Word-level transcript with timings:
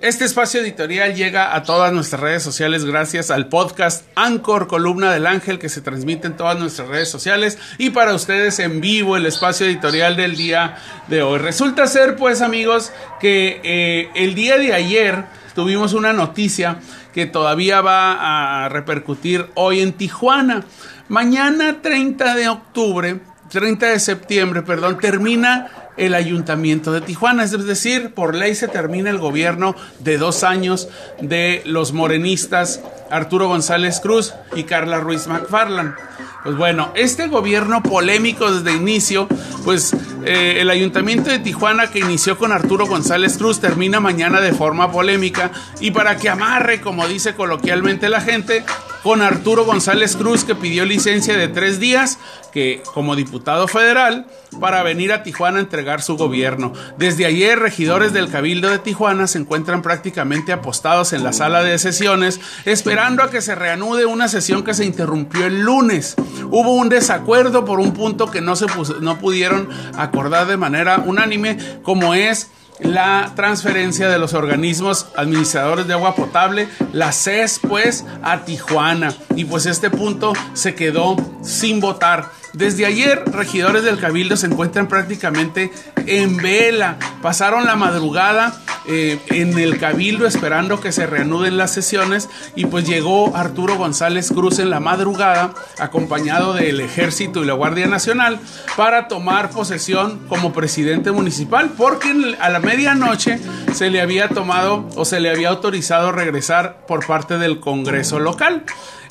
Este 0.00 0.26
espacio 0.26 0.60
editorial 0.60 1.14
llega 1.14 1.56
a 1.56 1.62
todas 1.62 1.90
nuestras 1.90 2.20
redes 2.20 2.42
sociales 2.42 2.84
gracias 2.84 3.30
al 3.30 3.48
podcast 3.48 4.04
Anchor 4.14 4.66
Columna 4.66 5.10
del 5.10 5.26
Ángel 5.26 5.58
que 5.58 5.70
se 5.70 5.80
transmite 5.80 6.26
en 6.26 6.36
todas 6.36 6.58
nuestras 6.58 6.88
redes 6.88 7.08
sociales 7.08 7.56
y 7.78 7.88
para 7.88 8.14
ustedes 8.14 8.58
en 8.58 8.82
vivo 8.82 9.16
el 9.16 9.24
espacio 9.24 9.64
editorial 9.64 10.14
del 10.14 10.36
día 10.36 10.76
de 11.08 11.22
hoy. 11.22 11.38
Resulta 11.38 11.86
ser 11.86 12.16
pues 12.16 12.42
amigos 12.42 12.92
que 13.20 13.62
eh, 13.64 14.10
el 14.14 14.34
día 14.34 14.58
de 14.58 14.74
ayer 14.74 15.24
tuvimos 15.54 15.94
una 15.94 16.12
noticia 16.12 16.78
que 17.14 17.24
todavía 17.24 17.80
va 17.80 18.66
a 18.66 18.68
repercutir 18.68 19.46
hoy 19.54 19.80
en 19.80 19.94
Tijuana. 19.94 20.62
Mañana 21.08 21.80
30 21.80 22.34
de 22.34 22.50
octubre, 22.50 23.20
30 23.48 23.86
de 23.86 24.00
septiembre, 24.00 24.60
perdón, 24.60 24.98
termina 24.98 25.70
el 25.96 26.14
ayuntamiento 26.14 26.92
de 26.92 27.00
Tijuana. 27.00 27.44
Es 27.44 27.66
decir, 27.66 28.14
por 28.14 28.34
ley 28.34 28.54
se 28.54 28.68
termina 28.68 29.10
el 29.10 29.18
gobierno 29.18 29.74
de 30.00 30.18
dos 30.18 30.44
años 30.44 30.88
de 31.20 31.62
los 31.64 31.92
morenistas 31.92 32.80
Arturo 33.10 33.48
González 33.48 34.00
Cruz 34.00 34.34
y 34.54 34.64
Carla 34.64 35.00
Ruiz 35.00 35.26
McFarland. 35.26 35.94
Pues 36.42 36.56
bueno, 36.56 36.92
este 36.94 37.26
gobierno 37.26 37.82
polémico 37.82 38.52
desde 38.52 38.76
inicio, 38.76 39.26
pues 39.64 39.92
eh, 40.24 40.58
el 40.60 40.70
ayuntamiento 40.70 41.28
de 41.30 41.40
Tijuana 41.40 41.90
que 41.90 41.98
inició 41.98 42.38
con 42.38 42.52
Arturo 42.52 42.86
González 42.86 43.36
Cruz 43.36 43.60
termina 43.60 43.98
mañana 43.98 44.40
de 44.40 44.52
forma 44.52 44.92
polémica 44.92 45.50
y 45.80 45.90
para 45.90 46.16
que 46.16 46.28
amarre, 46.28 46.80
como 46.80 47.08
dice 47.08 47.34
coloquialmente 47.34 48.08
la 48.08 48.20
gente, 48.20 48.64
con 49.06 49.22
Arturo 49.22 49.64
González 49.64 50.16
Cruz 50.16 50.42
que 50.42 50.56
pidió 50.56 50.84
licencia 50.84 51.36
de 51.36 51.46
tres 51.46 51.78
días 51.78 52.18
que 52.52 52.82
como 52.92 53.14
diputado 53.14 53.68
federal 53.68 54.26
para 54.58 54.82
venir 54.82 55.12
a 55.12 55.22
Tijuana 55.22 55.58
a 55.58 55.60
entregar 55.60 56.02
su 56.02 56.16
gobierno. 56.16 56.72
Desde 56.98 57.24
ayer 57.24 57.56
regidores 57.56 58.12
del 58.12 58.28
Cabildo 58.28 58.68
de 58.68 58.80
Tijuana 58.80 59.28
se 59.28 59.38
encuentran 59.38 59.80
prácticamente 59.80 60.52
apostados 60.52 61.12
en 61.12 61.22
la 61.22 61.32
sala 61.32 61.62
de 61.62 61.78
sesiones 61.78 62.40
esperando 62.64 63.22
a 63.22 63.30
que 63.30 63.42
se 63.42 63.54
reanude 63.54 64.06
una 64.06 64.26
sesión 64.26 64.64
que 64.64 64.74
se 64.74 64.84
interrumpió 64.84 65.46
el 65.46 65.60
lunes. 65.60 66.16
Hubo 66.50 66.74
un 66.74 66.88
desacuerdo 66.88 67.64
por 67.64 67.78
un 67.78 67.92
punto 67.92 68.28
que 68.32 68.40
no 68.40 68.56
se 68.56 68.66
no 69.00 69.20
pudieron 69.20 69.68
acordar 69.96 70.48
de 70.48 70.56
manera 70.56 71.04
unánime 71.06 71.58
como 71.84 72.12
es 72.14 72.50
la 72.80 73.32
transferencia 73.34 74.08
de 74.08 74.18
los 74.18 74.34
organismos 74.34 75.06
administradores 75.16 75.86
de 75.86 75.94
agua 75.94 76.14
potable, 76.14 76.68
la 76.92 77.12
CES, 77.12 77.60
pues, 77.66 78.04
a 78.22 78.44
Tijuana. 78.44 79.14
Y 79.34 79.44
pues 79.44 79.66
este 79.66 79.90
punto 79.90 80.32
se 80.54 80.74
quedó 80.74 81.16
sin 81.42 81.80
votar. 81.80 82.30
Desde 82.52 82.86
ayer, 82.86 83.22
regidores 83.26 83.82
del 83.82 83.98
Cabildo 83.98 84.36
se 84.36 84.46
encuentran 84.46 84.88
prácticamente 84.88 85.70
en 86.06 86.36
vela. 86.38 86.96
Pasaron 87.20 87.66
la 87.66 87.76
madrugada 87.76 88.58
eh, 88.88 89.18
en 89.28 89.58
el 89.58 89.78
Cabildo 89.78 90.26
esperando 90.26 90.80
que 90.80 90.92
se 90.92 91.06
reanuden 91.06 91.56
las 91.56 91.72
sesiones 91.72 92.28
y 92.54 92.66
pues 92.66 92.86
llegó 92.86 93.36
Arturo 93.36 93.76
González 93.76 94.30
Cruz 94.30 94.58
en 94.58 94.70
la 94.70 94.80
madrugada 94.80 95.54
acompañado 95.78 96.54
del 96.54 96.80
Ejército 96.80 97.42
y 97.42 97.46
la 97.46 97.54
Guardia 97.54 97.86
Nacional 97.86 98.38
para 98.76 99.08
tomar 99.08 99.50
posesión 99.50 100.20
como 100.28 100.52
presidente 100.52 101.10
municipal 101.10 101.70
porque 101.76 102.36
a 102.40 102.48
la 102.48 102.60
medianoche 102.60 103.38
se 103.74 103.90
le 103.90 104.00
había 104.00 104.28
tomado 104.28 104.88
o 104.96 105.04
se 105.04 105.20
le 105.20 105.30
había 105.30 105.48
autorizado 105.48 106.12
regresar 106.12 106.86
por 106.86 107.06
parte 107.06 107.38
del 107.38 107.60
Congreso 107.60 108.18
local. 108.18 108.64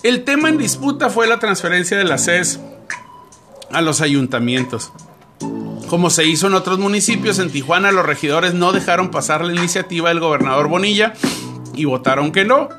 El 0.03 0.23
tema 0.23 0.49
en 0.49 0.57
disputa 0.57 1.09
fue 1.09 1.27
la 1.27 1.39
transferencia 1.39 1.97
de 1.97 2.03
la 2.03 2.17
CES 2.17 2.59
a 3.71 3.81
los 3.81 4.01
ayuntamientos. 4.01 4.91
Como 5.88 6.09
se 6.09 6.25
hizo 6.25 6.47
en 6.47 6.55
otros 6.55 6.80
municipios, 6.80 7.39
en 7.39 7.52
Tijuana 7.52 7.91
los 7.91 8.05
regidores 8.05 8.53
no 8.53 8.72
dejaron 8.72 9.11
pasar 9.11 9.45
la 9.45 9.53
iniciativa 9.53 10.09
del 10.09 10.19
gobernador 10.19 10.67
Bonilla 10.67 11.14
y 11.75 11.86
votaron 11.86 12.31
que 12.31 12.44
no. 12.44 12.69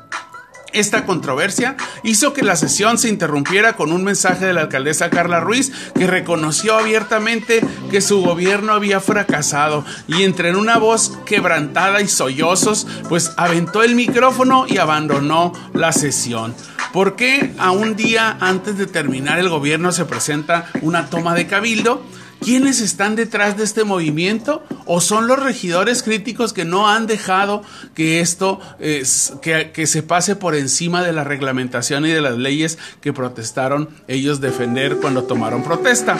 Esta 0.73 1.05
controversia 1.05 1.77
hizo 2.03 2.33
que 2.33 2.43
la 2.43 2.57
sesión 2.57 2.97
se 2.97 3.09
interrumpiera 3.09 3.73
con 3.73 3.93
un 3.93 4.03
mensaje 4.03 4.45
de 4.45 4.53
la 4.53 4.61
alcaldesa 4.61 5.09
Carla 5.09 5.39
Ruiz 5.39 5.71
que 5.95 6.05
reconoció 6.05 6.77
abiertamente 6.77 7.61
que 7.89 8.01
su 8.01 8.21
gobierno 8.21 8.73
había 8.73 8.99
fracasado 8.99 9.85
y 10.07 10.23
entre 10.23 10.49
en 10.49 10.57
una 10.57 10.77
voz 10.77 11.17
quebrantada 11.25 12.01
y 12.01 12.07
sollozos, 12.07 12.85
pues 13.07 13.31
aventó 13.37 13.81
el 13.81 13.95
micrófono 13.95 14.65
y 14.67 14.77
abandonó 14.77 15.53
la 15.73 15.93
sesión. 15.93 16.53
¿Por 16.93 17.15
qué 17.15 17.53
a 17.57 17.71
un 17.71 17.95
día 17.95 18.37
antes 18.39 18.77
de 18.77 18.87
terminar 18.87 19.39
el 19.39 19.49
gobierno 19.49 19.91
se 19.91 20.05
presenta 20.05 20.69
una 20.81 21.09
toma 21.09 21.35
de 21.35 21.47
cabildo? 21.47 22.03
¿Quiénes 22.39 22.81
están 22.81 23.15
detrás 23.15 23.57
de 23.57 23.63
este 23.63 23.83
movimiento? 23.83 24.63
¿O 24.85 25.01
son 25.01 25.27
los 25.27 25.41
regidores 25.41 26.03
críticos 26.03 26.53
que 26.53 26.65
no 26.65 26.87
han 26.87 27.07
dejado 27.07 27.63
que 27.95 28.19
esto 28.19 28.59
que, 28.79 29.71
que, 29.73 29.87
se 29.87 30.03
pase 30.03 30.35
por 30.35 30.55
encima 30.55 31.03
de 31.03 31.13
la 31.13 31.23
reglamentación 31.23 32.05
y 32.05 32.09
de 32.09 32.21
las 32.21 32.37
leyes 32.37 32.77
que 33.01 33.11
protestaron 33.11 33.89
ellos 34.07 34.39
defender 34.39 34.97
cuando 34.97 35.23
tomaron 35.23 35.63
protesta? 35.63 36.17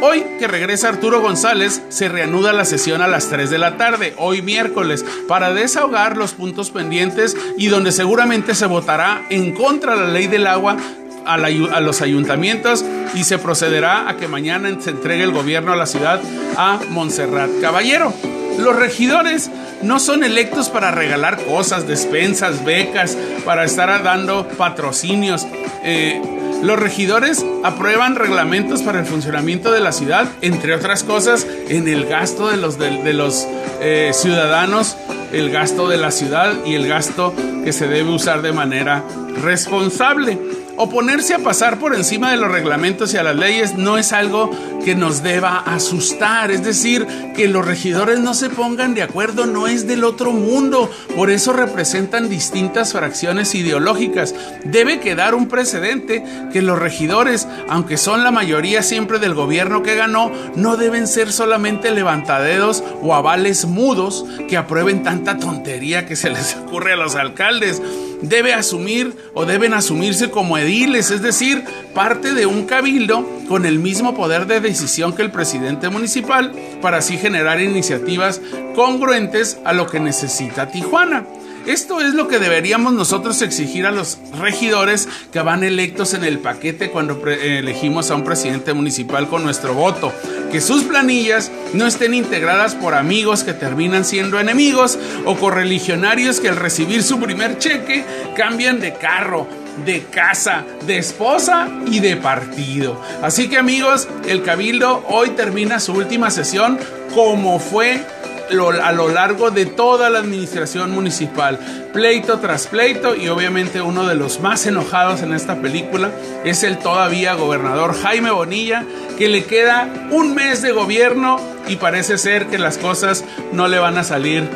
Hoy 0.00 0.24
que 0.38 0.46
regresa 0.46 0.88
Arturo 0.88 1.22
González, 1.22 1.82
se 1.88 2.08
reanuda 2.08 2.52
la 2.52 2.64
sesión 2.64 3.00
a 3.00 3.08
las 3.08 3.28
3 3.28 3.48
de 3.48 3.58
la 3.58 3.76
tarde, 3.76 4.14
hoy 4.18 4.42
miércoles, 4.42 5.04
para 5.26 5.54
desahogar 5.54 6.16
los 6.16 6.32
puntos 6.32 6.70
pendientes 6.70 7.36
y 7.56 7.68
donde 7.68 7.92
seguramente 7.92 8.54
se 8.54 8.66
votará 8.66 9.22
en 9.30 9.52
contra 9.52 9.96
de 9.96 10.02
la 10.02 10.12
ley 10.12 10.26
del 10.26 10.46
agua 10.46 10.76
a, 11.24 11.80
los 11.80 12.02
ayuntamientos 12.02 12.84
y 13.14 13.24
se 13.24 13.38
procederá 13.38 14.08
a 14.08 14.16
que 14.16 14.28
mañana 14.28 14.68
se 14.80 14.90
entregue 14.90 15.24
el 15.24 15.32
gobierno 15.32 15.72
a 15.72 15.76
la 15.76 15.86
ciudad 15.86 16.20
a 16.56 16.78
Montserrat 16.90 17.50
Caballero. 17.60 18.12
Los 18.58 18.76
regidores 18.76 19.50
no 19.82 19.98
son 19.98 20.24
electos 20.24 20.68
para 20.68 20.90
regalar 20.90 21.42
cosas, 21.44 21.86
despensas, 21.86 22.64
becas, 22.64 23.16
para 23.44 23.64
estar 23.64 24.02
dando 24.02 24.48
patrocinios. 24.48 25.46
Eh, 25.84 26.20
los 26.62 26.78
regidores 26.78 27.44
aprueban 27.64 28.16
reglamentos 28.16 28.82
para 28.82 29.00
el 29.00 29.06
funcionamiento 29.06 29.72
de 29.72 29.80
la 29.80 29.92
ciudad, 29.92 30.28
entre 30.42 30.74
otras 30.74 31.04
cosas, 31.04 31.46
en 31.68 31.88
el 31.88 32.06
gasto 32.06 32.48
de 32.48 32.56
los, 32.56 32.78
de, 32.78 33.12
los 33.12 33.46
eh, 33.80 34.10
ciudadanos, 34.14 34.96
el 35.32 35.50
gasto 35.50 35.88
de 35.88 35.96
la 35.96 36.10
ciudad 36.10 36.54
y 36.64 36.74
el 36.74 36.88
gasto 36.88 37.34
que 37.64 37.72
se 37.72 37.88
debe 37.88 38.10
usar 38.10 38.42
de 38.42 38.52
manera 38.52 39.04
responsable. 39.42 40.38
Oponerse 40.78 41.34
a 41.34 41.38
pasar 41.38 41.78
por 41.78 41.94
encima 41.94 42.30
de 42.30 42.36
los 42.36 42.50
reglamentos 42.50 43.14
y 43.14 43.16
a 43.16 43.22
las 43.22 43.36
leyes 43.36 43.76
no 43.76 43.96
es 43.96 44.12
algo 44.12 44.50
que 44.84 44.94
nos 44.94 45.22
deba 45.22 45.58
asustar, 45.58 46.50
es 46.50 46.62
decir, 46.62 47.06
que 47.34 47.48
los 47.48 47.64
regidores 47.64 48.20
no 48.20 48.34
se 48.34 48.50
pongan 48.50 48.94
de 48.94 49.02
acuerdo 49.02 49.46
no 49.46 49.66
es 49.66 49.86
del 49.86 50.04
otro 50.04 50.32
mundo, 50.32 50.90
por 51.16 51.30
eso 51.30 51.52
representan 51.52 52.28
distintas 52.28 52.92
fracciones 52.92 53.54
ideológicas. 53.54 54.34
Debe 54.64 55.00
quedar 55.00 55.34
un 55.34 55.48
precedente 55.48 56.22
que 56.52 56.62
los 56.62 56.78
regidores, 56.78 57.48
aunque 57.68 57.96
son 57.96 58.22
la 58.22 58.30
mayoría 58.30 58.82
siempre 58.82 59.18
del 59.18 59.34
gobierno 59.34 59.82
que 59.82 59.96
ganó, 59.96 60.30
no 60.56 60.76
deben 60.76 61.08
ser 61.08 61.32
solamente 61.32 61.90
levantadedos 61.90 62.84
o 63.02 63.14
avales 63.14 63.64
mudos 63.64 64.24
que 64.48 64.56
aprueben 64.56 65.02
tanta 65.02 65.38
tontería 65.38 66.06
que 66.06 66.16
se 66.16 66.30
les 66.30 66.54
ocurre 66.66 66.92
a 66.92 66.96
los 66.96 67.14
alcaldes. 67.14 67.82
Debe 68.22 68.54
asumir 68.54 69.14
o 69.34 69.44
deben 69.44 69.74
asumirse 69.74 70.30
como 70.30 70.56
es 70.66 71.22
decir, 71.22 71.64
parte 71.94 72.34
de 72.34 72.46
un 72.46 72.66
cabildo 72.66 73.24
con 73.48 73.66
el 73.66 73.78
mismo 73.78 74.14
poder 74.14 74.46
de 74.46 74.60
decisión 74.60 75.14
que 75.14 75.22
el 75.22 75.30
presidente 75.30 75.88
municipal 75.88 76.52
para 76.82 76.98
así 76.98 77.18
generar 77.18 77.60
iniciativas 77.60 78.40
congruentes 78.74 79.58
a 79.64 79.72
lo 79.72 79.86
que 79.86 80.00
necesita 80.00 80.68
Tijuana. 80.68 81.24
Esto 81.66 82.00
es 82.00 82.14
lo 82.14 82.28
que 82.28 82.38
deberíamos 82.38 82.92
nosotros 82.92 83.42
exigir 83.42 83.86
a 83.86 83.90
los 83.90 84.18
regidores 84.38 85.08
que 85.32 85.40
van 85.40 85.64
electos 85.64 86.14
en 86.14 86.22
el 86.22 86.38
paquete 86.38 86.92
cuando 86.92 87.20
elegimos 87.26 88.12
a 88.12 88.14
un 88.14 88.22
presidente 88.22 88.72
municipal 88.72 89.28
con 89.28 89.42
nuestro 89.42 89.74
voto. 89.74 90.12
Que 90.52 90.60
sus 90.60 90.84
planillas 90.84 91.50
no 91.72 91.88
estén 91.88 92.14
integradas 92.14 92.76
por 92.76 92.94
amigos 92.94 93.42
que 93.42 93.52
terminan 93.52 94.04
siendo 94.04 94.38
enemigos 94.38 94.96
o 95.24 95.34
correligionarios 95.36 96.38
que 96.38 96.50
al 96.50 96.56
recibir 96.56 97.02
su 97.02 97.18
primer 97.18 97.58
cheque 97.58 98.04
cambian 98.36 98.78
de 98.78 98.94
carro 98.94 99.48
de 99.84 100.04
casa, 100.04 100.64
de 100.86 100.98
esposa 100.98 101.68
y 101.86 101.98
de 102.00 102.16
partido. 102.16 103.00
Así 103.22 103.48
que 103.48 103.58
amigos, 103.58 104.08
el 104.26 104.42
Cabildo 104.42 105.04
hoy 105.08 105.30
termina 105.30 105.80
su 105.80 105.92
última 105.92 106.30
sesión 106.30 106.78
como 107.14 107.58
fue 107.58 108.04
a 108.50 108.92
lo 108.92 109.08
largo 109.08 109.50
de 109.50 109.66
toda 109.66 110.10
la 110.10 110.20
administración 110.20 110.92
municipal, 110.92 111.58
pleito 111.92 112.38
tras 112.38 112.66
pleito 112.66 113.16
y 113.16 113.28
obviamente 113.28 113.80
uno 113.80 114.06
de 114.06 114.14
los 114.14 114.40
más 114.40 114.66
enojados 114.66 115.22
en 115.22 115.32
esta 115.32 115.56
película 115.56 116.10
es 116.44 116.62
el 116.62 116.78
todavía 116.78 117.34
gobernador 117.34 117.94
Jaime 118.00 118.30
Bonilla, 118.30 118.84
que 119.18 119.28
le 119.28 119.44
queda 119.44 119.88
un 120.10 120.34
mes 120.34 120.62
de 120.62 120.72
gobierno 120.72 121.40
y 121.68 121.76
parece 121.76 122.18
ser 122.18 122.46
que 122.46 122.58
las 122.58 122.78
cosas 122.78 123.24
no 123.52 123.68
le 123.68 123.78
van 123.78 123.98
a 123.98 124.04
salir 124.04 124.48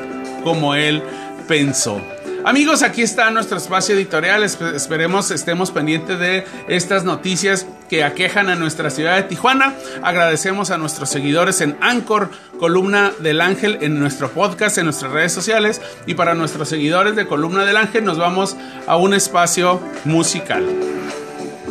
como 0.44 0.74
él 0.74 1.02
pensó. 1.48 2.00
Amigos, 2.44 2.82
aquí 2.82 3.02
está 3.02 3.30
nuestro 3.30 3.58
espacio 3.58 3.94
editorial. 3.94 4.42
Esperemos 4.42 5.30
estemos 5.30 5.70
pendientes 5.70 6.18
de 6.18 6.46
estas 6.68 7.04
noticias 7.04 7.66
que 7.90 8.02
aquejan 8.02 8.48
a 8.48 8.54
nuestra 8.54 8.88
ciudad 8.88 9.16
de 9.16 9.24
Tijuana. 9.24 9.74
Agradecemos 10.02 10.70
a 10.70 10.78
nuestros 10.78 11.10
seguidores 11.10 11.60
en 11.60 11.76
Anchor, 11.82 12.30
Columna 12.58 13.12
del 13.18 13.42
Ángel, 13.42 13.78
en 13.82 13.98
nuestro 13.98 14.30
podcast, 14.30 14.78
en 14.78 14.84
nuestras 14.84 15.12
redes 15.12 15.32
sociales. 15.32 15.82
Y 16.06 16.14
para 16.14 16.34
nuestros 16.34 16.68
seguidores 16.70 17.14
de 17.14 17.26
Columna 17.26 17.66
del 17.66 17.76
Ángel, 17.76 18.04
nos 18.04 18.16
vamos 18.16 18.56
a 18.86 18.96
un 18.96 19.12
espacio 19.12 19.80
musical. 20.04 20.64